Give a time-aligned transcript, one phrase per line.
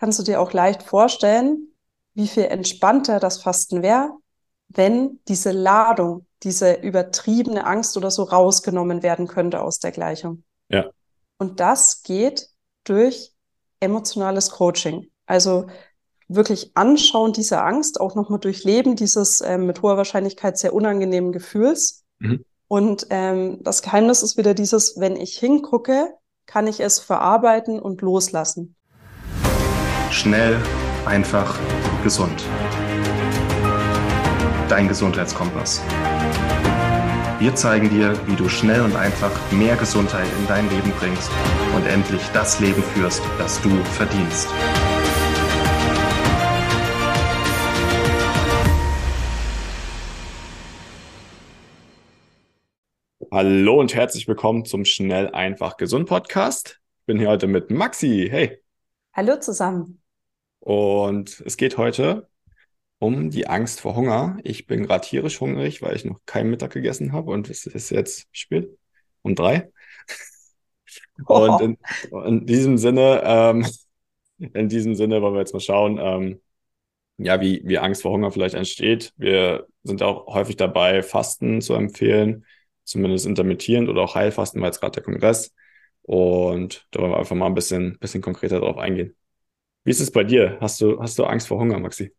[0.00, 1.68] kannst du dir auch leicht vorstellen,
[2.14, 4.10] wie viel entspannter das Fasten wäre,
[4.68, 10.42] wenn diese Ladung, diese übertriebene Angst oder so rausgenommen werden könnte aus der Gleichung.
[10.68, 10.90] Ja.
[11.38, 12.48] Und das geht
[12.84, 13.32] durch
[13.78, 15.10] emotionales Coaching.
[15.26, 15.66] Also
[16.28, 22.04] wirklich anschauen dieser Angst, auch nochmal durchleben dieses äh, mit hoher Wahrscheinlichkeit sehr unangenehmen Gefühls.
[22.18, 22.44] Mhm.
[22.68, 26.14] Und ähm, das Geheimnis ist wieder dieses, wenn ich hingucke,
[26.46, 28.76] kann ich es verarbeiten und loslassen.
[30.10, 30.60] Schnell,
[31.06, 31.56] einfach,
[32.02, 32.44] gesund.
[34.68, 35.80] Dein Gesundheitskompass.
[37.38, 41.30] Wir zeigen dir, wie du schnell und einfach mehr Gesundheit in dein Leben bringst
[41.76, 44.48] und endlich das Leben führst, das du verdienst.
[53.30, 56.80] Hallo und herzlich willkommen zum Schnell, einfach, gesund Podcast.
[56.98, 58.26] Ich bin hier heute mit Maxi.
[58.28, 58.60] Hey.
[59.14, 59.99] Hallo zusammen.
[60.60, 62.28] Und es geht heute
[62.98, 64.38] um die Angst vor Hunger.
[64.44, 67.90] Ich bin gerade tierisch hungrig, weil ich noch keinen Mittag gegessen habe und es ist
[67.90, 68.68] jetzt spät
[69.22, 69.70] um drei.
[71.26, 71.44] Oh.
[71.44, 71.78] Und in,
[72.24, 73.66] in, diesem Sinne, ähm,
[74.38, 76.40] in diesem Sinne wollen wir jetzt mal schauen, ähm,
[77.18, 79.12] ja, wie, wie Angst vor Hunger vielleicht entsteht.
[79.16, 82.46] Wir sind auch häufig dabei, Fasten zu empfehlen,
[82.84, 85.54] zumindest intermittierend oder auch Heilfasten, weil jetzt gerade der Kongress.
[86.02, 89.14] Und da wollen wir einfach mal ein bisschen, bisschen konkreter drauf eingehen.
[89.84, 90.58] Wie ist es bei dir?
[90.60, 92.14] Hast du, hast du Angst vor Hunger, Maxi?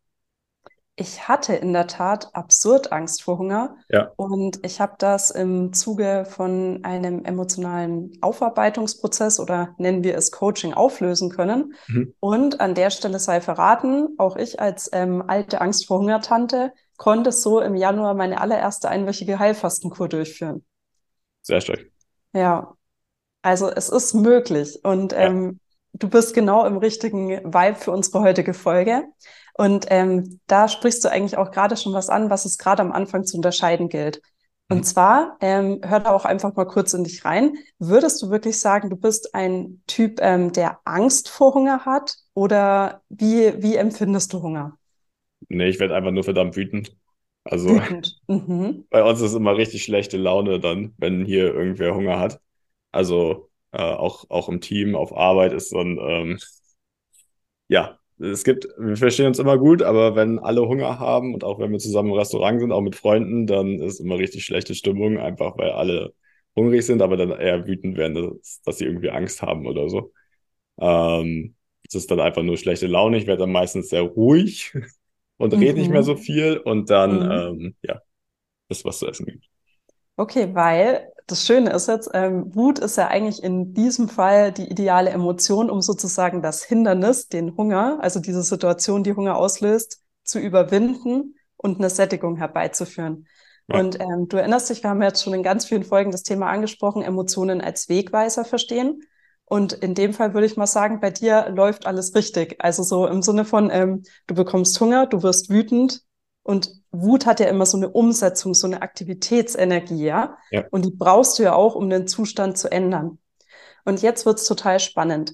[0.96, 3.78] Ich hatte in der Tat absurd Angst vor Hunger.
[3.90, 4.12] Ja.
[4.18, 10.74] Und ich habe das im Zuge von einem emotionalen Aufarbeitungsprozess oder nennen wir es Coaching
[10.74, 11.74] auflösen können.
[11.88, 12.14] Mhm.
[12.20, 17.32] Und an der Stelle sei verraten, auch ich als ähm, alte Angst vor Hunger-Tante konnte
[17.32, 20.66] so im Januar meine allererste einwöchige Heilfastenkur durchführen.
[21.42, 21.90] Sehr stark.
[22.34, 22.76] Ja.
[23.42, 24.82] Also es ist möglich.
[24.84, 25.61] Und ähm,
[25.94, 29.04] du bist genau im richtigen Vibe für unsere heutige Folge.
[29.54, 32.92] Und ähm, da sprichst du eigentlich auch gerade schon was an, was es gerade am
[32.92, 34.22] Anfang zu unterscheiden gilt.
[34.70, 34.84] Und mhm.
[34.84, 37.58] zwar, ähm, hör da auch einfach mal kurz in dich rein.
[37.78, 42.16] Würdest du wirklich sagen, du bist ein Typ, ähm, der Angst vor Hunger hat?
[42.34, 44.78] Oder wie, wie empfindest du Hunger?
[45.50, 46.96] Nee, ich werde einfach nur verdammt wütend.
[47.44, 48.22] Also wütend.
[48.28, 48.86] Mhm.
[48.90, 52.40] bei uns ist immer richtig schlechte Laune dann, wenn hier irgendwer Hunger hat.
[52.94, 56.40] Also äh, auch, auch im Team, auf Arbeit ist dann, ähm,
[57.68, 61.60] ja, es gibt, wir verstehen uns immer gut, aber wenn alle Hunger haben und auch
[61.60, 65.18] wenn wir zusammen im Restaurant sind, auch mit Freunden, dann ist immer richtig schlechte Stimmung,
[65.18, 66.14] einfach weil alle
[66.56, 70.12] hungrig sind, aber dann eher wütend werden, dass, dass sie irgendwie Angst haben oder so.
[70.80, 71.56] Ähm,
[71.88, 73.18] es ist dann einfach nur schlechte Laune.
[73.18, 74.74] Ich werde dann meistens sehr ruhig
[75.38, 75.60] und mhm.
[75.60, 76.20] rede nicht mehr so mhm.
[76.20, 77.32] viel und dann, mhm.
[77.32, 78.02] ähm, ja,
[78.70, 79.46] ist was zu essen gibt.
[80.18, 84.70] Okay, weil das Schöne ist jetzt, ähm, Wut ist ja eigentlich in diesem Fall die
[84.70, 90.40] ideale Emotion, um sozusagen das Hindernis, den Hunger, also diese Situation, die Hunger auslöst, zu
[90.40, 93.28] überwinden und eine Sättigung herbeizuführen.
[93.68, 93.80] Ja.
[93.80, 96.50] Und ähm, du erinnerst dich, wir haben jetzt schon in ganz vielen Folgen das Thema
[96.50, 99.02] angesprochen, Emotionen als Wegweiser verstehen.
[99.46, 102.56] Und in dem Fall würde ich mal sagen, bei dir läuft alles richtig.
[102.60, 106.04] Also so im Sinne von, ähm, du bekommst Hunger, du wirst wütend,
[106.44, 110.38] und Wut hat ja immer so eine Umsetzung, so eine Aktivitätsenergie, ja?
[110.50, 110.66] ja.
[110.72, 113.20] Und die brauchst du ja auch, um den Zustand zu ändern.
[113.86, 115.34] Und jetzt wird's total spannend.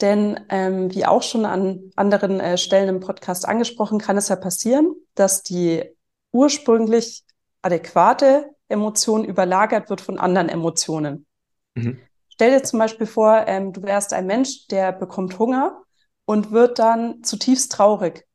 [0.00, 4.36] Denn ähm, wie auch schon an anderen äh, Stellen im Podcast angesprochen, kann es ja
[4.36, 5.84] passieren, dass die
[6.32, 7.24] ursprünglich
[7.62, 11.26] adäquate Emotion überlagert wird von anderen Emotionen.
[11.74, 11.98] Mhm.
[12.28, 15.82] Stell dir zum Beispiel vor, ähm, du wärst ein Mensch, der bekommt Hunger
[16.24, 18.26] und wird dann zutiefst traurig.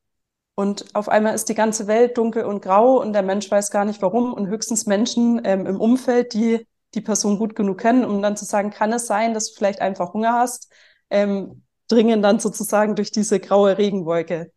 [0.55, 3.83] Und auf einmal ist die ganze Welt dunkel und grau und der Mensch weiß gar
[3.83, 8.21] nicht warum und höchstens Menschen ähm, im Umfeld, die die Person gut genug kennen, um
[8.21, 10.71] dann zu sagen, kann es sein, dass du vielleicht einfach Hunger hast,
[11.09, 14.51] ähm, dringen dann sozusagen durch diese graue Regenwolke.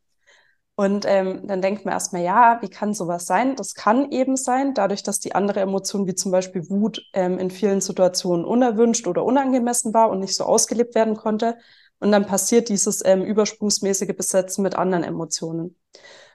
[0.76, 3.56] Und ähm, dann denkt man erstmal, ja, wie kann sowas sein?
[3.56, 7.50] Das kann eben sein, dadurch, dass die andere Emotion, wie zum Beispiel Wut, ähm, in
[7.50, 11.58] vielen Situationen unerwünscht oder unangemessen war und nicht so ausgelebt werden konnte.
[11.98, 15.74] Und dann passiert dieses ähm, übersprungsmäßige Besetzen mit anderen Emotionen.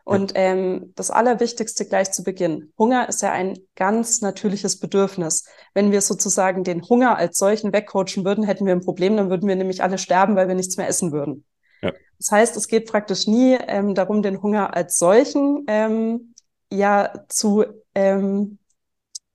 [0.06, 2.74] Und ähm, das Allerwichtigste gleich zu Beginn.
[2.78, 5.46] Hunger ist ja ein ganz natürliches Bedürfnis.
[5.74, 9.48] Wenn wir sozusagen den Hunger als solchen wegcoachen würden, hätten wir ein Problem, dann würden
[9.48, 11.46] wir nämlich alle sterben, weil wir nichts mehr essen würden.
[11.82, 11.94] Ja.
[12.18, 16.34] Das heißt, es geht praktisch nie ähm, darum, den Hunger als solchen ähm,
[16.70, 17.64] ja zu
[17.96, 18.58] ähm,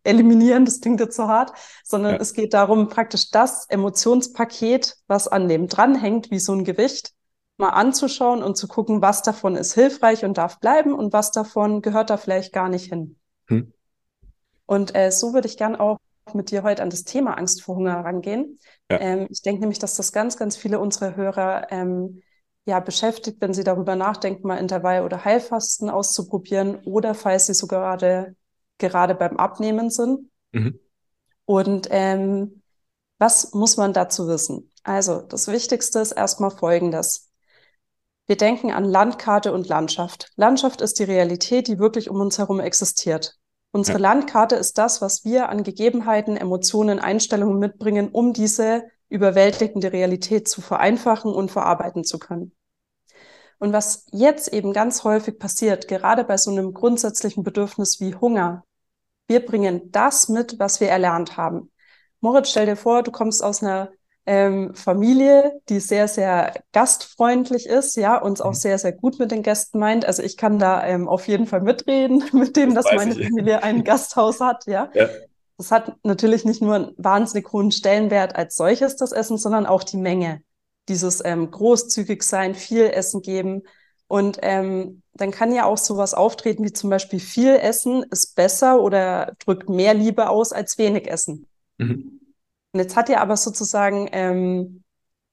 [0.05, 1.53] eliminieren, das klingt jetzt so hart,
[1.85, 2.21] sondern ja.
[2.21, 7.13] es geht darum, praktisch das Emotionspaket, was an dem dranhängt, wie so ein Gewicht,
[7.59, 11.83] mal anzuschauen und zu gucken, was davon ist hilfreich und darf bleiben und was davon
[11.83, 13.19] gehört da vielleicht gar nicht hin.
[13.49, 13.73] Hm.
[14.67, 15.99] Und äh, so würde ich gern auch
[16.35, 18.59] mit dir heute an das Thema Angst vor Hunger rangehen.
[18.91, 19.01] Ja.
[19.01, 22.23] Ähm, ich denke nämlich, dass das ganz, ganz viele unserer Hörer ähm,
[22.67, 27.81] ja, beschäftigt, wenn Sie darüber nachdenken, mal Intervall- oder Heilfasten auszuprobieren oder falls Sie sogar
[27.81, 28.37] gerade,
[28.77, 30.31] gerade beim Abnehmen sind.
[30.53, 30.79] Mhm.
[31.47, 32.63] Und ähm,
[33.19, 34.71] was muss man dazu wissen?
[34.83, 37.28] Also das Wichtigste ist erstmal Folgendes.
[38.29, 40.31] Wir denken an Landkarte und Landschaft.
[40.37, 43.39] Landschaft ist die Realität, die wirklich um uns herum existiert.
[43.73, 44.03] Unsere ja.
[44.03, 50.61] Landkarte ist das, was wir an Gegebenheiten, Emotionen, Einstellungen mitbringen, um diese überwältigende Realität zu
[50.61, 52.53] vereinfachen und verarbeiten zu können.
[53.59, 58.63] Und was jetzt eben ganz häufig passiert, gerade bei so einem grundsätzlichen Bedürfnis wie Hunger,
[59.27, 61.71] wir bringen das mit, was wir erlernt haben.
[62.21, 63.91] Moritz, stell dir vor, du kommst aus einer
[64.29, 68.57] ähm, Familie, die sehr, sehr gastfreundlich ist, ja, uns auch mhm.
[68.57, 70.05] sehr, sehr gut mit den Gästen meint.
[70.05, 73.29] Also ich kann da ähm, auf jeden Fall mitreden mit dem, das dass meine ich.
[73.29, 74.91] Familie ein Gasthaus hat, ja.
[74.95, 75.09] ja.
[75.57, 79.83] Das hat natürlich nicht nur einen wahnsinnig hohen Stellenwert als solches, das Essen, sondern auch
[79.83, 80.43] die Menge.
[80.89, 83.63] Dieses ähm, großzügig sein, viel Essen geben.
[84.07, 88.81] Und ähm, dann kann ja auch sowas auftreten wie zum Beispiel viel Essen ist besser
[88.81, 91.47] oder drückt mehr Liebe aus als wenig Essen.
[91.79, 92.18] Mhm.
[92.73, 94.85] Und jetzt hat ja aber sozusagen, ähm,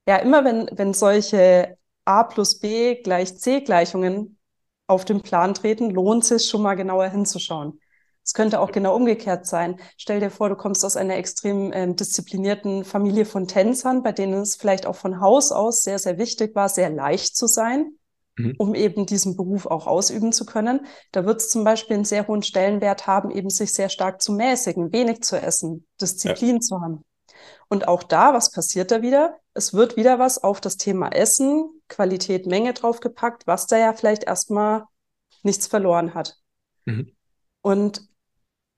[0.07, 4.37] ja, immer wenn, wenn solche A plus B gleich C Gleichungen
[4.87, 7.79] auf den Plan treten, lohnt es sich schon mal genauer hinzuschauen.
[8.23, 9.79] Es könnte auch genau umgekehrt sein.
[9.97, 14.41] Stell dir vor, du kommst aus einer extrem ähm, disziplinierten Familie von Tänzern, bei denen
[14.41, 17.91] es vielleicht auch von Haus aus sehr, sehr wichtig war, sehr leicht zu sein,
[18.35, 18.55] mhm.
[18.57, 20.87] um eben diesen Beruf auch ausüben zu können.
[21.11, 24.33] Da wird es zum Beispiel einen sehr hohen Stellenwert haben, eben sich sehr stark zu
[24.33, 26.61] mäßigen, wenig zu essen, Disziplin ja.
[26.61, 27.03] zu haben.
[27.67, 29.37] Und auch da, was passiert da wieder?
[29.53, 34.23] Es wird wieder was auf das Thema Essen, Qualität, Menge draufgepackt, was da ja vielleicht
[34.25, 34.83] erstmal
[35.43, 36.37] nichts verloren hat.
[36.85, 37.11] Mhm.
[37.61, 38.01] Und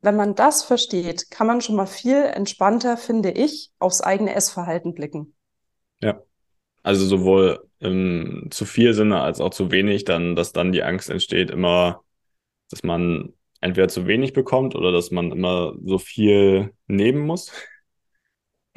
[0.01, 4.93] wenn man das versteht, kann man schon mal viel entspannter, finde ich, aufs eigene Essverhalten
[4.93, 5.35] blicken.
[5.99, 6.21] Ja.
[6.83, 11.09] Also sowohl im zu viel Sinne als auch zu wenig, dann, dass dann die Angst
[11.09, 12.03] entsteht, immer,
[12.69, 17.51] dass man entweder zu wenig bekommt oder dass man immer so viel nehmen muss.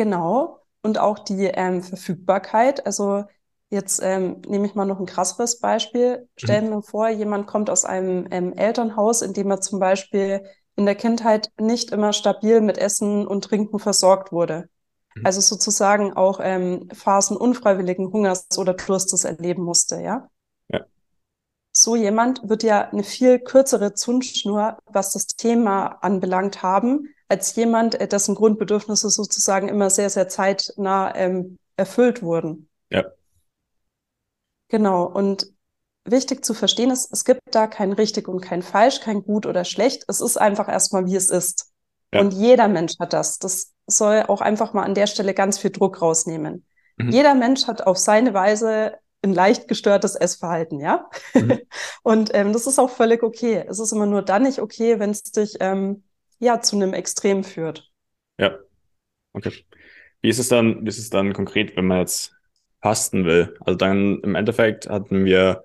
[0.00, 0.60] Genau.
[0.80, 2.86] Und auch die ähm, Verfügbarkeit.
[2.86, 3.24] Also
[3.68, 6.26] jetzt ähm, nehme ich mal noch ein krasseres Beispiel.
[6.38, 6.82] Stellen wir mhm.
[6.82, 10.42] vor, jemand kommt aus einem ähm, Elternhaus, in dem er zum Beispiel
[10.74, 14.70] in der Kindheit nicht immer stabil mit Essen und Trinken versorgt wurde.
[15.16, 15.26] Mhm.
[15.26, 20.30] Also sozusagen auch ähm, Phasen unfreiwilligen Hungers oder Durstes erleben musste, ja?
[20.68, 20.86] Ja.
[21.72, 27.94] So jemand wird ja eine viel kürzere Zündschnur, was das Thema anbelangt haben, als jemand,
[28.00, 32.68] äh, dessen Grundbedürfnisse sozusagen immer sehr, sehr zeitnah ähm, erfüllt wurden.
[32.90, 33.04] Ja.
[34.68, 35.04] Genau.
[35.04, 35.52] Und
[36.04, 39.64] wichtig zu verstehen ist, es gibt da kein richtig und kein falsch, kein gut oder
[39.64, 40.04] schlecht.
[40.08, 41.70] Es ist einfach erstmal, wie es ist.
[42.12, 42.20] Ja.
[42.20, 43.38] Und jeder Mensch hat das.
[43.38, 46.66] Das soll auch einfach mal an der Stelle ganz viel Druck rausnehmen.
[46.96, 47.10] Mhm.
[47.10, 51.08] Jeder Mensch hat auf seine Weise ein leicht gestörtes Essverhalten, ja.
[51.34, 51.60] Mhm.
[52.02, 53.64] und ähm, das ist auch völlig okay.
[53.68, 56.02] Es ist immer nur dann nicht okay, wenn es dich ähm,
[56.40, 57.90] ja zu einem Extrem führt.
[58.38, 58.58] Ja.
[59.32, 59.52] Okay.
[60.22, 62.34] Wie ist es dann, wie ist es dann konkret, wenn man jetzt
[62.82, 63.54] fasten will?
[63.60, 65.62] Also dann im Endeffekt hatten wir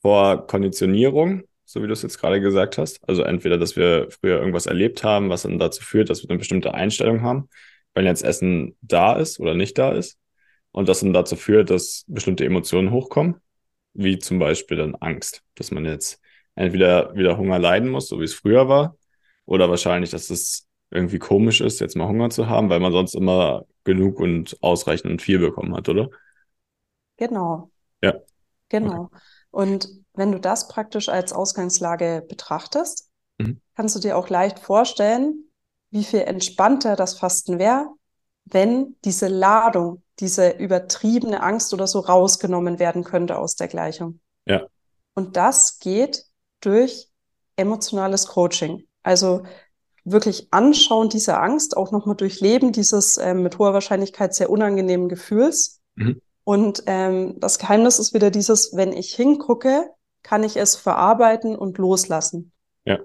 [0.00, 3.06] vor Konditionierung, so wie du es jetzt gerade gesagt hast.
[3.08, 6.38] Also entweder, dass wir früher irgendwas erlebt haben, was dann dazu führt, dass wir eine
[6.38, 7.48] bestimmte Einstellung haben,
[7.94, 10.18] wenn jetzt Essen da ist oder nicht da ist.
[10.70, 13.36] Und das dann dazu führt, dass bestimmte Emotionen hochkommen,
[13.92, 16.20] wie zum Beispiel dann Angst, dass man jetzt
[16.54, 18.96] entweder wieder Hunger leiden muss, so wie es früher war,
[19.52, 23.14] oder wahrscheinlich, dass es irgendwie komisch ist, jetzt mal Hunger zu haben, weil man sonst
[23.14, 26.08] immer genug und ausreichend und viel bekommen hat, oder?
[27.18, 27.70] Genau.
[28.02, 28.14] Ja.
[28.70, 29.04] Genau.
[29.04, 29.16] Okay.
[29.50, 33.60] Und wenn du das praktisch als Ausgangslage betrachtest, mhm.
[33.76, 35.44] kannst du dir auch leicht vorstellen,
[35.90, 37.88] wie viel entspannter das Fasten wäre,
[38.46, 44.20] wenn diese Ladung, diese übertriebene Angst oder so rausgenommen werden könnte aus der Gleichung.
[44.46, 44.66] Ja.
[45.12, 46.24] Und das geht
[46.60, 47.10] durch
[47.56, 48.86] emotionales Coaching.
[49.02, 49.42] Also
[50.04, 55.80] wirklich anschauen dieser Angst, auch nochmal durchleben dieses äh, mit hoher Wahrscheinlichkeit sehr unangenehmen Gefühls.
[55.94, 56.20] Mhm.
[56.44, 59.90] Und ähm, das Geheimnis ist wieder dieses, wenn ich hingucke,
[60.22, 62.52] kann ich es verarbeiten und loslassen.
[62.84, 62.98] Ja.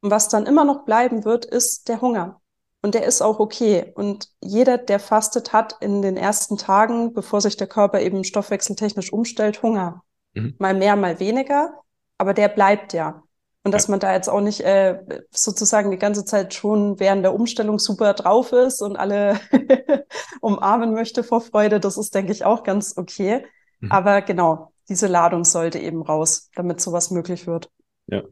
[0.00, 2.40] Und was dann immer noch bleiben wird, ist der Hunger.
[2.82, 3.92] Und der ist auch okay.
[3.94, 9.12] Und jeder, der fastet, hat in den ersten Tagen, bevor sich der Körper eben stoffwechseltechnisch
[9.12, 10.02] umstellt, Hunger.
[10.34, 10.54] Mhm.
[10.58, 11.80] Mal mehr, mal weniger.
[12.18, 13.23] Aber der bleibt ja.
[13.64, 14.98] Und dass man da jetzt auch nicht äh,
[15.30, 19.40] sozusagen die ganze Zeit schon während der Umstellung super drauf ist und alle
[20.42, 23.46] umarmen möchte vor Freude, das ist, denke ich, auch ganz okay.
[23.80, 23.90] Mhm.
[23.90, 27.70] Aber genau, diese Ladung sollte eben raus, damit sowas möglich wird.
[28.06, 28.22] Ja.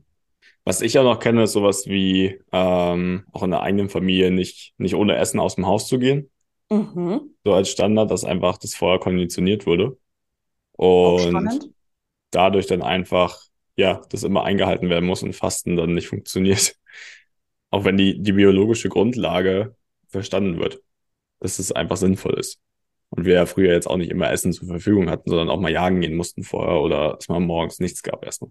[0.64, 4.74] Was ich ja noch kenne, ist sowas wie ähm, auch in der eigenen Familie nicht,
[4.76, 6.30] nicht ohne Essen aus dem Haus zu gehen.
[6.70, 7.34] Mhm.
[7.42, 9.96] So als Standard, dass einfach das vorher konditioniert wurde.
[10.72, 11.72] Und
[12.30, 13.40] dadurch dann einfach,
[13.76, 16.76] ja, das immer eingehalten werden muss und Fasten dann nicht funktioniert.
[17.70, 19.74] Auch wenn die, die biologische Grundlage
[20.08, 20.82] verstanden wird,
[21.40, 22.60] dass es einfach sinnvoll ist.
[23.08, 25.72] Und wir ja früher jetzt auch nicht immer Essen zur Verfügung hatten, sondern auch mal
[25.72, 28.50] jagen gehen mussten vorher oder es mal morgens nichts gab erstmal.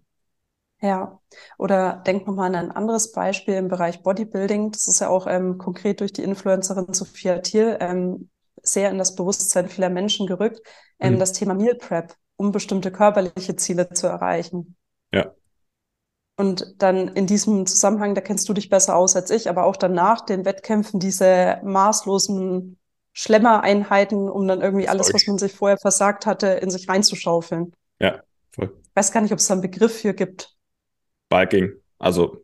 [0.81, 1.19] Ja,
[1.59, 4.71] oder denk nochmal an ein anderes Beispiel im Bereich Bodybuilding.
[4.71, 8.29] Das ist ja auch ähm, konkret durch die Influencerin Sophia Thiel ähm,
[8.63, 10.61] sehr in das Bewusstsein vieler Menschen gerückt.
[10.99, 11.19] Ähm, mhm.
[11.19, 14.75] Das Thema Meal Prep, um bestimmte körperliche Ziele zu erreichen.
[15.13, 15.33] Ja.
[16.37, 19.75] Und dann in diesem Zusammenhang, da kennst du dich besser aus als ich, aber auch
[19.75, 22.77] danach den Wettkämpfen diese maßlosen
[23.13, 27.73] Schlemmereinheiten, um dann irgendwie alles, was man sich vorher versagt hatte, in sich reinzuschaufeln.
[27.99, 28.73] Ja, voll.
[28.83, 30.55] Ich weiß gar nicht, ob es da einen Begriff für gibt.
[31.29, 32.43] Biking, also,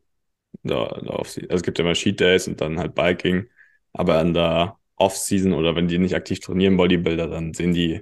[0.64, 3.48] da, da also es gibt ja immer Sheet Days und dann halt Biking,
[3.94, 8.02] aber an der Off-Season oder wenn die nicht aktiv trainieren, Bodybuilder, dann sehen die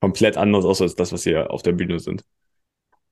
[0.00, 2.24] komplett anders aus als das, was sie auf der Bühne sind.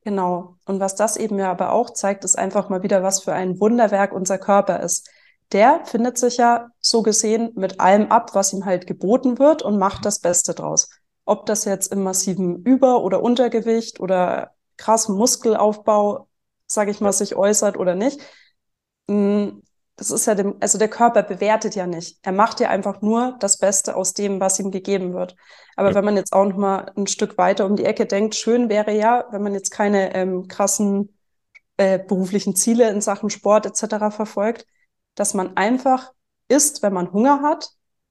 [0.05, 0.57] Genau.
[0.67, 3.61] Und was das eben ja aber auch zeigt, ist einfach mal wieder, was für ein
[3.61, 5.09] Wunderwerk unser Körper ist.
[5.53, 9.79] Der findet sich ja so gesehen mit allem ab, was ihm halt geboten wird und
[9.79, 10.89] macht das Beste draus.
[11.25, 16.27] Ob das jetzt im massiven Über- oder Untergewicht oder krassen Muskelaufbau,
[16.67, 18.21] sage ich mal, sich äußert oder nicht.
[20.03, 22.19] Das ist ja dem, also der Körper bewertet ja nicht.
[22.23, 25.37] Er macht ja einfach nur das Beste aus dem, was ihm gegeben wird.
[25.77, 25.95] Aber ja.
[25.95, 28.93] wenn man jetzt auch noch mal ein Stück weiter um die Ecke denkt, schön wäre
[28.93, 31.17] ja, wenn man jetzt keine ähm, krassen
[31.77, 34.13] äh, beruflichen Ziele in Sachen Sport etc.
[34.13, 34.67] verfolgt,
[35.15, 36.11] dass man einfach
[36.49, 37.69] isst, wenn man Hunger hat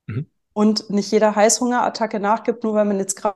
[0.08, 0.28] mhm.
[0.54, 3.36] und nicht jeder Heißhungerattacke nachgibt, nur weil man jetzt gerade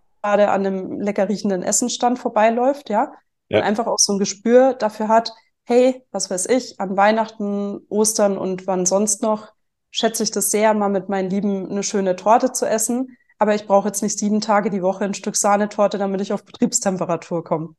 [0.50, 3.12] an einem lecker riechenden Essenstand vorbeiläuft, ja.
[3.50, 3.58] ja.
[3.58, 5.34] Und einfach auch so ein Gespür dafür hat,
[5.66, 9.54] hey, was weiß ich, an Weihnachten, Ostern und wann sonst noch,
[9.92, 13.18] schätze ich das sehr, mal mit meinen Lieben eine schöne Torte zu essen.
[13.38, 16.46] Aber ich brauche jetzt nicht sieben Tage die Woche ein Stück Sahnetorte, damit ich auf
[16.46, 17.76] Betriebstemperatur komme.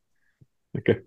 [0.77, 1.07] Okay.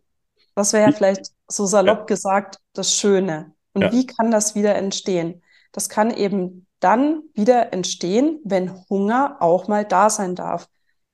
[0.55, 2.05] Das wäre ja vielleicht so salopp ja.
[2.05, 3.53] gesagt das Schöne.
[3.73, 3.91] Und ja.
[3.91, 5.43] wie kann das wieder entstehen?
[5.71, 10.67] Das kann eben dann wieder entstehen, wenn Hunger auch mal da sein darf.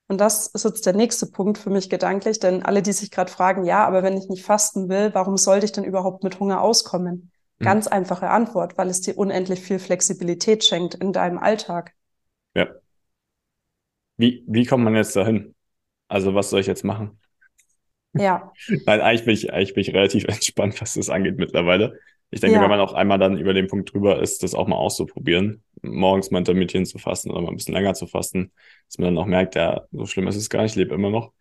[0.08, 3.32] Und das ist jetzt der nächste Punkt für mich gedanklich, denn alle, die sich gerade
[3.32, 6.62] fragen, ja, aber wenn ich nicht fasten will, warum sollte ich denn überhaupt mit Hunger
[6.62, 7.32] auskommen?
[7.58, 7.66] Mhm.
[7.66, 11.94] Ganz einfache Antwort, weil es dir unendlich viel Flexibilität schenkt in deinem Alltag.
[12.54, 12.68] Ja.
[14.18, 15.56] Wie, wie kommt man jetzt dahin?
[16.08, 17.20] Also was soll ich jetzt machen?
[18.14, 18.52] Ja.
[18.86, 22.00] Nein, eigentlich bin ich, eigentlich bin ich relativ entspannt, was das angeht mittlerweile.
[22.36, 22.62] Ich denke, ja.
[22.62, 26.32] wenn man auch einmal dann über den Punkt drüber ist, das auch mal auszuprobieren, morgens
[26.32, 28.52] mal intermittieren zu fasten oder mal ein bisschen länger zu fasten,
[28.90, 31.10] dass man dann auch merkt, ja, so schlimm ist es gar nicht, ich lebe immer
[31.10, 31.32] noch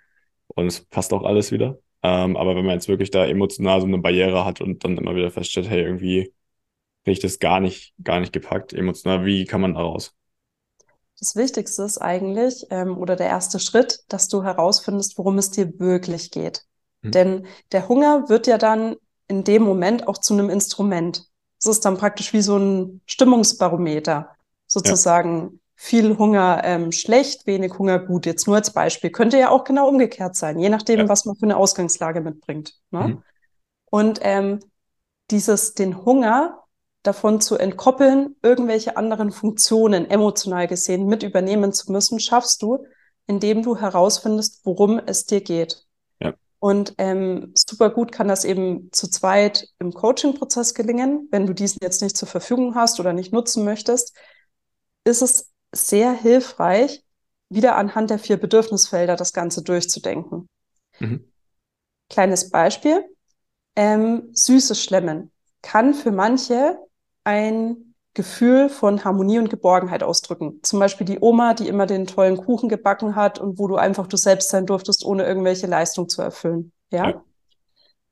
[0.46, 1.80] und es passt auch alles wieder.
[2.04, 5.16] Ähm, aber wenn man jetzt wirklich da emotional so eine Barriere hat und dann immer
[5.16, 6.32] wieder feststellt, hey, irgendwie
[7.02, 10.14] kriege ich das gar nicht, gar nicht gepackt, emotional, wie kann man da raus?
[11.18, 15.80] Das Wichtigste ist eigentlich, ähm, oder der erste Schritt, dass du herausfindest, worum es dir
[15.80, 16.62] wirklich geht.
[17.02, 17.10] Hm.
[17.10, 18.94] Denn der Hunger wird ja dann
[19.28, 21.26] in dem Moment auch zu einem Instrument.
[21.58, 24.30] Es ist dann praktisch wie so ein Stimmungsbarometer,
[24.66, 25.42] sozusagen.
[25.42, 25.58] Ja.
[25.76, 28.26] Viel Hunger ähm, schlecht, wenig Hunger gut.
[28.26, 29.10] Jetzt nur als Beispiel.
[29.10, 31.08] Könnte ja auch genau umgekehrt sein, je nachdem, ja.
[31.08, 32.74] was man für eine Ausgangslage mitbringt.
[32.92, 33.08] Ne?
[33.08, 33.22] Mhm.
[33.90, 34.60] Und ähm,
[35.32, 36.64] dieses, den Hunger
[37.02, 42.86] davon zu entkoppeln, irgendwelche anderen Funktionen emotional gesehen mit übernehmen zu müssen, schaffst du,
[43.26, 45.84] indem du herausfindest, worum es dir geht.
[46.64, 51.28] Und ähm, super gut kann das eben zu zweit im Coaching-Prozess gelingen.
[51.30, 54.16] Wenn du diesen jetzt nicht zur Verfügung hast oder nicht nutzen möchtest,
[55.04, 57.04] ist es sehr hilfreich,
[57.50, 60.46] wieder anhand der vier Bedürfnisfelder das Ganze durchzudenken.
[61.00, 61.30] Mhm.
[62.08, 63.14] Kleines Beispiel.
[63.76, 66.78] Ähm, süßes Schlemmen kann für manche
[67.24, 70.60] ein Gefühl von Harmonie und Geborgenheit ausdrücken.
[70.62, 74.06] Zum Beispiel die Oma, die immer den tollen Kuchen gebacken hat und wo du einfach
[74.06, 76.72] du selbst sein durftest, ohne irgendwelche Leistung zu erfüllen.
[76.90, 77.10] Ja.
[77.10, 77.22] ja.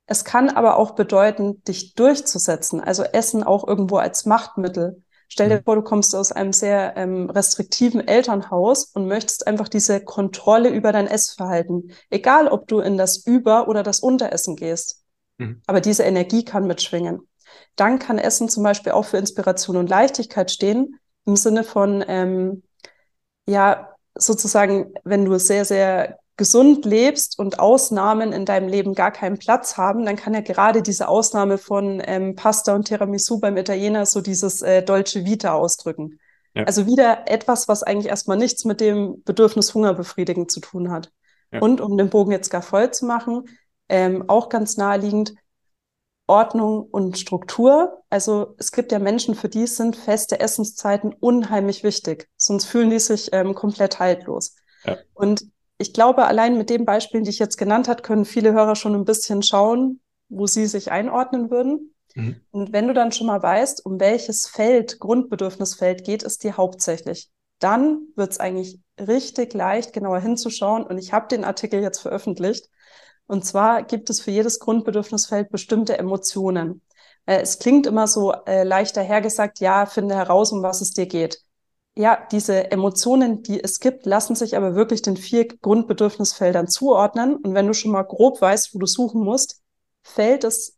[0.05, 5.01] Es kann aber auch bedeuten, dich durchzusetzen, also Essen auch irgendwo als Machtmittel.
[5.29, 5.63] Stell dir mhm.
[5.63, 10.91] vor, du kommst aus einem sehr ähm, restriktiven Elternhaus und möchtest einfach diese Kontrolle über
[10.91, 11.93] dein Essverhalten.
[12.09, 15.05] Egal, ob du in das Über- oder das Unteressen gehst.
[15.37, 15.61] Mhm.
[15.65, 17.27] Aber diese Energie kann mitschwingen
[17.75, 22.63] dann kann Essen zum Beispiel auch für Inspiration und Leichtigkeit stehen, im Sinne von, ähm,
[23.47, 29.37] ja, sozusagen, wenn du sehr, sehr gesund lebst und Ausnahmen in deinem Leben gar keinen
[29.37, 34.05] Platz haben, dann kann ja gerade diese Ausnahme von ähm, Pasta und Tiramisu beim Italiener
[34.05, 36.19] so dieses äh, Dolce Vita ausdrücken.
[36.55, 36.63] Ja.
[36.63, 41.11] Also wieder etwas, was eigentlich erstmal nichts mit dem Bedürfnis Hunger befriedigen zu tun hat.
[41.51, 41.61] Ja.
[41.61, 43.45] Und um den Bogen jetzt gar voll zu machen,
[43.89, 45.35] ähm, auch ganz naheliegend,
[46.27, 48.01] Ordnung und Struktur.
[48.09, 52.99] Also es gibt ja Menschen, für die sind feste Essenszeiten unheimlich wichtig, sonst fühlen die
[52.99, 54.55] sich ähm, komplett haltlos.
[54.85, 54.97] Ja.
[55.13, 55.45] Und
[55.77, 58.95] ich glaube, allein mit den Beispielen, die ich jetzt genannt habe, können viele Hörer schon
[58.95, 59.99] ein bisschen schauen,
[60.29, 61.93] wo sie sich einordnen würden.
[62.15, 62.35] Mhm.
[62.51, 67.31] Und wenn du dann schon mal weißt, um welches Feld, Grundbedürfnisfeld geht es dir hauptsächlich,
[67.59, 70.83] dann wird es eigentlich richtig leicht, genauer hinzuschauen.
[70.83, 72.69] Und ich habe den Artikel jetzt veröffentlicht.
[73.27, 76.81] Und zwar gibt es für jedes Grundbedürfnisfeld bestimmte Emotionen.
[77.25, 81.05] Äh, es klingt immer so äh, leicht dahergesagt, ja, finde heraus, um was es dir
[81.05, 81.41] geht.
[81.95, 87.35] Ja, diese Emotionen, die es gibt, lassen sich aber wirklich den vier Grundbedürfnisfeldern zuordnen.
[87.35, 89.61] Und wenn du schon mal grob weißt, wo du suchen musst,
[90.01, 90.77] fällt es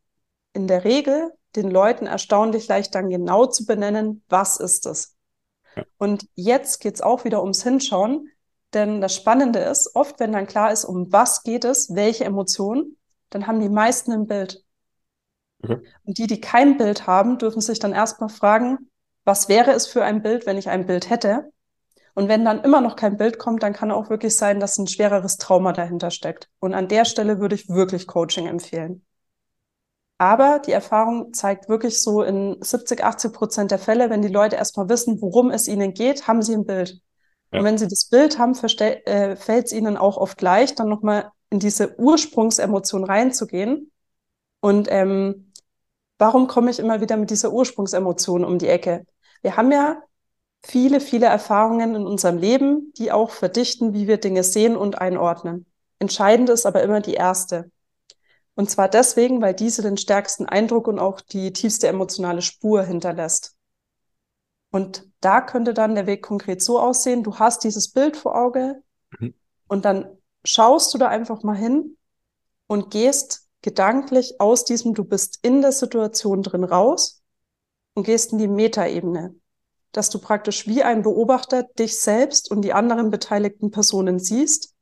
[0.53, 5.15] in der Regel den Leuten erstaunlich leicht dann genau zu benennen, was ist es.
[5.75, 5.83] Ja.
[5.97, 8.29] Und jetzt geht's auch wieder ums Hinschauen,
[8.75, 12.97] denn das Spannende ist, oft wenn dann klar ist, um was geht es, welche Emotionen,
[13.29, 14.63] dann haben die meisten ein Bild.
[15.63, 15.79] Okay.
[16.03, 18.91] Und die, die kein Bild haben, dürfen sich dann erstmal fragen,
[19.23, 21.51] was wäre es für ein Bild, wenn ich ein Bild hätte?
[22.13, 24.87] Und wenn dann immer noch kein Bild kommt, dann kann auch wirklich sein, dass ein
[24.87, 26.49] schwereres Trauma dahinter steckt.
[26.59, 29.05] Und an der Stelle würde ich wirklich Coaching empfehlen.
[30.17, 34.55] Aber die Erfahrung zeigt wirklich so in 70, 80 Prozent der Fälle, wenn die Leute
[34.55, 37.01] erstmal wissen, worum es ihnen geht, haben sie ein Bild.
[37.51, 37.59] Ja.
[37.59, 41.31] Und wenn sie das Bild haben, äh, fällt es ihnen auch oft leicht, dann nochmal
[41.49, 43.91] in diese Ursprungsemotion reinzugehen.
[44.61, 45.51] Und ähm,
[46.17, 49.05] warum komme ich immer wieder mit dieser Ursprungsemotion um die Ecke?
[49.41, 50.01] Wir haben ja
[50.63, 55.65] viele, viele Erfahrungen in unserem Leben, die auch verdichten, wie wir Dinge sehen und einordnen.
[55.99, 57.71] Entscheidend ist aber immer die erste.
[58.55, 63.55] Und zwar deswegen, weil diese den stärksten Eindruck und auch die tiefste emotionale Spur hinterlässt.
[64.71, 68.83] Und da könnte dann der Weg konkret so aussehen, du hast dieses Bild vor Auge
[69.19, 69.33] mhm.
[69.67, 71.97] und dann schaust du da einfach mal hin
[72.67, 77.23] und gehst gedanklich aus diesem, du bist in der Situation drin raus
[77.95, 79.33] und gehst in die Metaebene,
[79.91, 84.75] dass du praktisch wie ein Beobachter dich selbst und die anderen beteiligten Personen siehst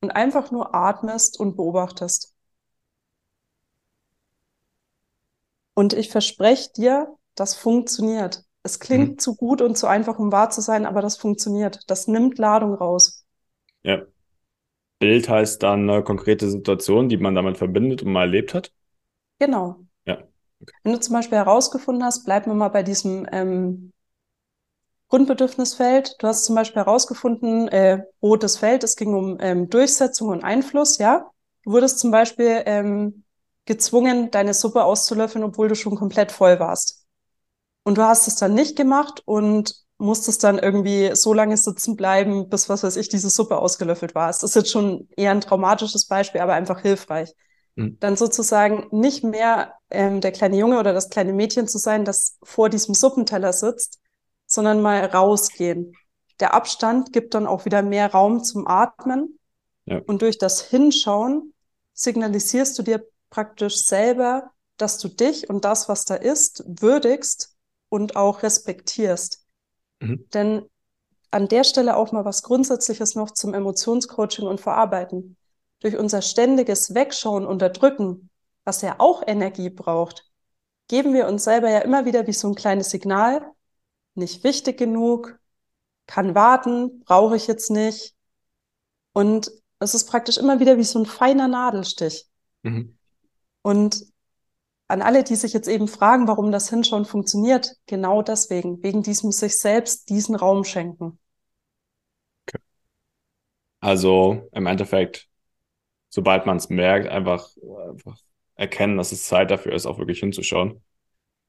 [0.00, 2.36] und einfach nur atmest und beobachtest.
[5.74, 8.44] Und ich verspreche dir, das funktioniert.
[8.68, 9.18] Es klingt mhm.
[9.18, 11.80] zu gut und zu einfach, um wahr zu sein, aber das funktioniert.
[11.86, 13.24] Das nimmt Ladung raus.
[13.82, 14.02] Ja.
[14.98, 18.72] Bild heißt dann eine konkrete Situation, die man damit verbindet und mal erlebt hat?
[19.38, 19.76] Genau.
[20.04, 20.18] Ja.
[20.60, 20.72] Okay.
[20.82, 23.94] Wenn du zum Beispiel herausgefunden hast, bleiben wir mal bei diesem ähm,
[25.08, 26.16] Grundbedürfnisfeld.
[26.18, 30.98] Du hast zum Beispiel herausgefunden, äh, rotes Feld, es ging um ähm, Durchsetzung und Einfluss,
[30.98, 31.30] ja.
[31.64, 33.24] Du wurdest zum Beispiel ähm,
[33.64, 36.97] gezwungen, deine Suppe auszulöffeln, obwohl du schon komplett voll warst.
[37.88, 42.50] Und du hast es dann nicht gemacht und musstest dann irgendwie so lange sitzen bleiben,
[42.50, 44.28] bis was weiß ich, diese Suppe ausgelöffelt war.
[44.28, 47.34] Es ist jetzt schon eher ein traumatisches Beispiel, aber einfach hilfreich
[47.76, 47.96] mhm.
[47.98, 52.36] dann sozusagen nicht mehr ähm, der kleine Junge oder das kleine Mädchen zu sein, das
[52.42, 54.00] vor diesem Suppenteller sitzt,
[54.44, 55.94] sondern mal rausgehen.
[56.40, 59.38] Der Abstand gibt dann auch wieder mehr Raum zum Atmen.
[59.86, 60.02] Ja.
[60.06, 61.54] Und durch das Hinschauen
[61.94, 67.56] signalisierst du dir praktisch selber, dass du dich und das, was da ist, würdigst
[67.88, 69.44] und auch respektierst.
[70.00, 70.26] Mhm.
[70.34, 70.62] Denn
[71.30, 75.36] an der Stelle auch mal was Grundsätzliches noch zum Emotionscoaching und Verarbeiten
[75.80, 78.30] durch unser ständiges Wegschauen, Unterdrücken,
[78.64, 80.28] was ja auch Energie braucht,
[80.88, 83.42] geben wir uns selber ja immer wieder wie so ein kleines Signal,
[84.14, 85.38] nicht wichtig genug,
[86.06, 88.14] kann warten, brauche ich jetzt nicht.
[89.12, 92.26] Und es ist praktisch immer wieder wie so ein feiner Nadelstich.
[92.62, 92.98] Mhm.
[93.62, 94.06] Und
[94.88, 99.32] an alle, die sich jetzt eben fragen, warum das Hinschauen funktioniert, genau deswegen, wegen diesem
[99.32, 101.18] sich selbst diesen Raum schenken.
[102.46, 102.60] Okay.
[103.80, 105.28] Also im Endeffekt
[106.08, 107.50] sobald man es merkt, einfach,
[107.88, 108.18] einfach
[108.54, 110.82] erkennen, dass es Zeit dafür ist, auch wirklich hinzuschauen.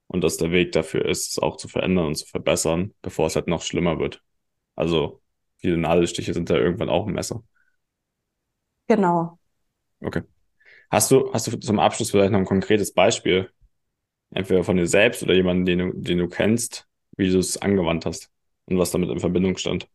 [0.07, 3.35] Und dass der Weg dafür ist, es auch zu verändern und zu verbessern, bevor es
[3.35, 4.23] halt noch schlimmer wird.
[4.75, 5.21] Also,
[5.57, 7.43] viele Nadelstiche sind da irgendwann auch ein Messer.
[8.87, 9.37] Genau.
[10.01, 10.23] Okay.
[10.91, 13.51] Hast du, hast du zum Abschluss vielleicht noch ein konkretes Beispiel?
[14.31, 18.05] Entweder von dir selbst oder jemanden, den du, den du kennst, wie du es angewandt
[18.05, 18.29] hast
[18.65, 19.87] und was damit in Verbindung stand?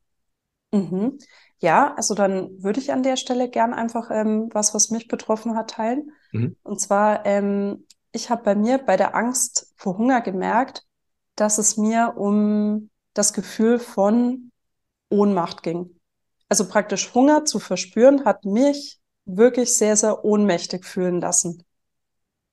[0.73, 1.19] Mhm.
[1.61, 5.57] Ja, also dann würde ich an der Stelle gern einfach ähm, was, was mich betroffen
[5.57, 6.13] hat, teilen.
[6.33, 6.57] Mhm.
[6.63, 10.85] Und zwar, ähm, ich habe bei mir bei der Angst vor Hunger gemerkt,
[11.37, 14.51] dass es mir um das Gefühl von
[15.11, 16.01] Ohnmacht ging.
[16.49, 21.65] Also praktisch Hunger zu verspüren, hat mich wirklich sehr, sehr ohnmächtig fühlen lassen.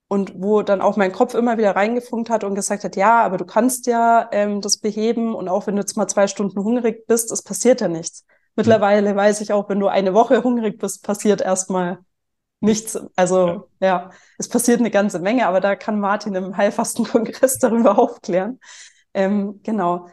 [0.07, 3.37] Und wo dann auch mein Kopf immer wieder reingefunkt hat und gesagt hat, ja, aber
[3.37, 7.07] du kannst ja ähm, das beheben und auch wenn du jetzt mal zwei Stunden hungrig
[7.07, 8.25] bist, es passiert ja nichts.
[8.55, 11.99] Mittlerweile weiß ich auch, wenn du eine Woche hungrig bist, passiert erstmal
[12.59, 12.99] nichts.
[13.15, 13.87] Also ja.
[13.87, 18.59] ja, es passiert eine ganze Menge, aber da kann Martin im Heilfastenkongress darüber aufklären.
[19.13, 20.07] Ähm, genau.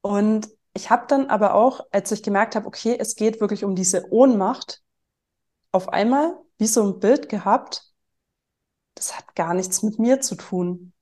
[0.00, 3.74] Und ich habe dann aber auch, als ich gemerkt habe, okay, es geht wirklich um
[3.74, 4.82] diese Ohnmacht,
[5.72, 7.90] auf einmal wie so ein Bild gehabt,
[8.94, 10.92] das hat gar nichts mit mir zu tun.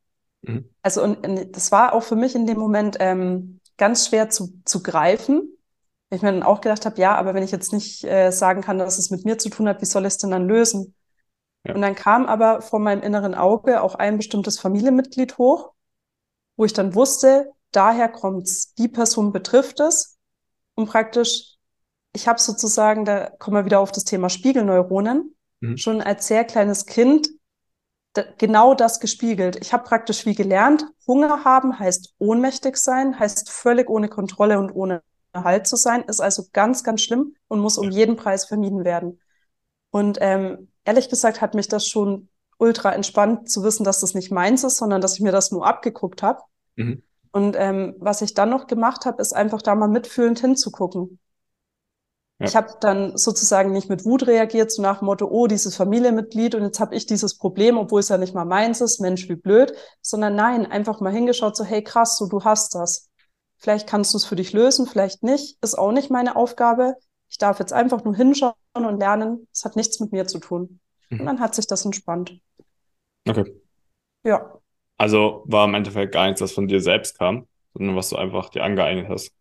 [0.42, 0.68] Mhm.
[0.82, 4.60] Also, und, und, das war auch für mich in dem Moment ähm, ganz schwer zu,
[4.64, 5.56] zu greifen.
[6.10, 8.78] Ich mir dann auch gedacht habe, ja, aber wenn ich jetzt nicht äh, sagen kann,
[8.78, 10.94] dass es mit mir zu tun hat, wie soll ich es denn dann lösen?
[11.64, 11.74] Ja.
[11.74, 15.72] Und dann kam aber vor meinem inneren Auge auch ein bestimmtes Familienmitglied hoch,
[16.56, 20.18] wo ich dann wusste, daher kommt's, die Person betrifft es.
[20.74, 21.57] Und praktisch,
[22.18, 25.76] ich habe sozusagen, da kommen wir wieder auf das Thema Spiegelneuronen, mhm.
[25.76, 27.28] schon als sehr kleines Kind
[28.38, 29.56] genau das gespiegelt.
[29.60, 34.72] Ich habe praktisch wie gelernt, Hunger haben heißt ohnmächtig sein, heißt völlig ohne Kontrolle und
[34.72, 35.02] ohne
[35.32, 39.20] Halt zu sein, ist also ganz, ganz schlimm und muss um jeden Preis vermieden werden.
[39.90, 42.28] Und ähm, ehrlich gesagt hat mich das schon
[42.58, 45.64] ultra entspannt zu wissen, dass das nicht meins ist, sondern dass ich mir das nur
[45.64, 46.40] abgeguckt habe.
[46.74, 47.04] Mhm.
[47.30, 51.20] Und ähm, was ich dann noch gemacht habe, ist einfach da mal mitfühlend hinzugucken.
[52.38, 52.46] Ja.
[52.46, 56.54] Ich habe dann sozusagen nicht mit Wut reagiert, so nach dem Motto, oh, dieses Familienmitglied
[56.54, 59.34] und jetzt habe ich dieses Problem, obwohl es ja nicht mal meins ist, Mensch, wie
[59.34, 59.72] blöd,
[60.02, 63.08] sondern nein, einfach mal hingeschaut, so, hey, krass, so, du hast das.
[63.56, 66.94] Vielleicht kannst du es für dich lösen, vielleicht nicht, ist auch nicht meine Aufgabe.
[67.28, 69.48] Ich darf jetzt einfach nur hinschauen und lernen.
[69.52, 70.80] Es hat nichts mit mir zu tun.
[71.10, 71.20] Mhm.
[71.20, 72.40] Und dann hat sich das entspannt.
[73.28, 73.52] Okay.
[74.24, 74.54] Ja.
[74.96, 78.48] Also war im Endeffekt gar nichts, was von dir selbst kam, sondern was du einfach
[78.48, 79.32] dir angeeignet hast.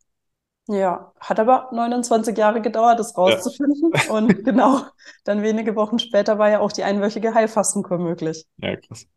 [0.67, 3.91] Ja, hat aber 29 Jahre gedauert, das rauszufinden.
[3.93, 4.13] Ja.
[4.13, 4.82] Und genau,
[5.23, 8.45] dann wenige Wochen später war ja auch die einwöchige Heilfastenkur möglich.
[8.58, 9.08] Ja, krass.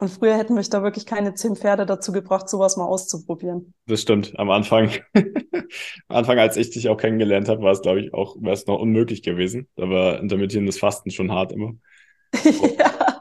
[0.00, 3.74] Und früher hätten mich da wirklich keine zehn Pferde dazu gebracht, sowas mal auszuprobieren.
[3.86, 4.38] Das stimmt.
[4.38, 8.36] Am Anfang, am Anfang, als ich dich auch kennengelernt habe, war es, glaube ich, auch,
[8.38, 9.66] wäre es noch unmöglich gewesen.
[9.74, 11.72] Da war intermittierendes Fasten schon hart immer.
[12.78, 13.20] ja.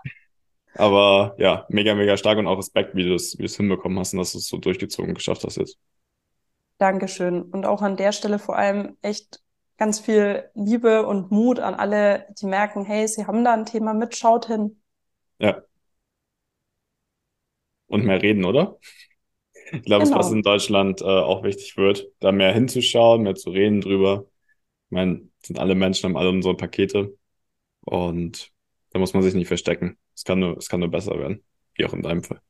[0.76, 3.97] Aber ja, mega, mega stark und auch Respekt, wie du es wie du es hinbekommen
[3.97, 5.80] hast und dass du es so durchgezogen geschafft hast jetzt.
[6.77, 7.41] Dankeschön.
[7.41, 9.41] Und auch an der Stelle vor allem echt
[9.77, 13.93] ganz viel Liebe und Mut an alle, die merken, hey, sie haben da ein Thema
[13.93, 14.81] mit, schaut hin.
[15.39, 15.61] Ja.
[17.87, 18.77] Und mehr reden, oder?
[19.71, 20.19] Ich glaube, genau.
[20.19, 24.25] es was in Deutschland äh, auch wichtig wird, da mehr hinzuschauen, mehr zu reden drüber.
[24.85, 27.17] Ich meine, sind alle Menschen, haben alle unsere Pakete.
[27.81, 28.51] Und
[28.91, 29.97] da muss man sich nicht verstecken.
[30.15, 31.43] Es kann nur, es kann nur besser werden.
[31.75, 32.41] Wie auch in deinem Fall.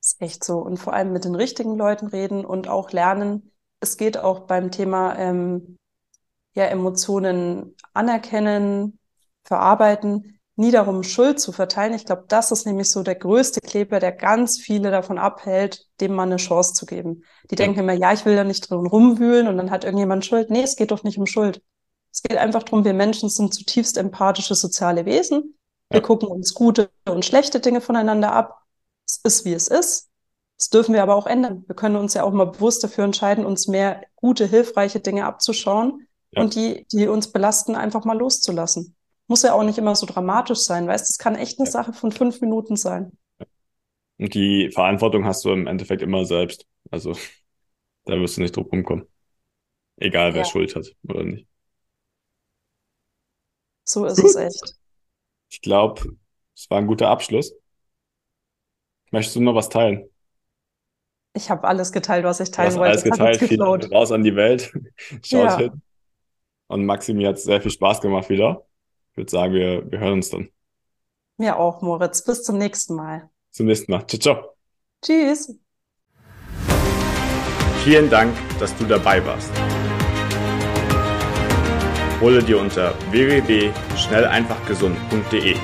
[0.00, 0.58] Ist echt so.
[0.58, 4.70] Und vor allem mit den richtigen Leuten reden und auch lernen, es geht auch beim
[4.70, 5.76] Thema ähm,
[6.54, 8.98] ja, Emotionen anerkennen,
[9.44, 11.94] verarbeiten, nie darum, Schuld zu verteilen.
[11.94, 16.14] Ich glaube, das ist nämlich so der größte Kleber, der ganz viele davon abhält, dem
[16.14, 17.22] mal eine Chance zu geben.
[17.50, 17.64] Die ja.
[17.64, 20.50] denken immer, ja, ich will da nicht drin rumwühlen und dann hat irgendjemand Schuld.
[20.50, 21.62] Nee, es geht doch nicht um Schuld.
[22.12, 25.56] Es geht einfach darum, wir Menschen sind zutiefst empathische soziale Wesen.
[25.90, 26.06] Wir ja.
[26.06, 28.62] gucken uns gute und schlechte Dinge voneinander ab.
[29.06, 30.07] Es ist, wie es ist.
[30.58, 31.64] Das dürfen wir aber auch ändern.
[31.68, 36.08] Wir können uns ja auch mal bewusst dafür entscheiden, uns mehr gute, hilfreiche Dinge abzuschauen
[36.32, 36.42] ja.
[36.42, 38.96] und die, die uns belasten, einfach mal loszulassen.
[39.28, 41.72] Muss ja auch nicht immer so dramatisch sein, weißt, es kann echt eine ja.
[41.72, 43.12] Sache von fünf Minuten sein.
[44.18, 46.66] Und die Verantwortung hast du im Endeffekt immer selbst.
[46.90, 47.12] Also
[48.04, 49.06] da wirst du nicht drum rumkommen.
[49.96, 50.44] Egal, wer ja.
[50.44, 51.46] Schuld hat oder nicht.
[53.84, 54.74] So ist es echt.
[55.50, 56.16] Ich glaube,
[56.54, 57.54] es war ein guter Abschluss.
[59.12, 60.10] Möchtest du noch was teilen?
[61.38, 62.90] Ich habe alles geteilt, was ich teilen wollte.
[62.90, 64.72] Alles geteilt, viel raus an die Welt.
[65.24, 65.56] Schaut ja.
[65.56, 65.82] hin.
[66.66, 68.66] Und Maxi, mir hat sehr viel Spaß gemacht wieder.
[69.12, 70.48] Ich würde sagen, wir, wir hören uns dann.
[71.36, 72.24] Mir auch, Moritz.
[72.24, 73.30] Bis zum nächsten Mal.
[73.52, 74.04] Zum nächsten Mal.
[74.08, 74.56] Ciao, ciao.
[75.00, 75.56] Tschüss.
[77.84, 79.52] Vielen Dank, dass du dabei warst.
[82.20, 85.54] Hole dir unter www.schnelleinfachgesund.de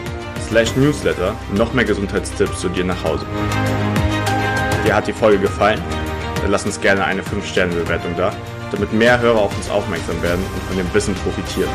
[0.41, 3.27] slash newsletter noch mehr Gesundheitstipps zu dir nach Hause.
[4.85, 5.83] Dir hat die Folge gefallen?
[6.43, 8.35] Dann lass uns gerne eine 5-Sterne-Bewertung da,
[8.71, 11.71] damit mehr Hörer auf uns aufmerksam werden und von dem Wissen profitieren.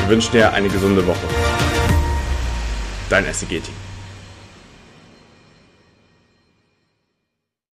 [0.00, 1.26] Wir wünschen dir eine gesunde Woche.
[3.10, 3.87] Dein SEG-Team.